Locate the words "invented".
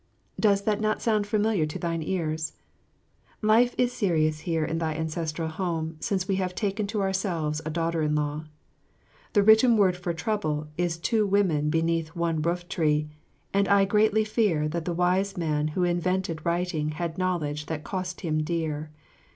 15.83-16.43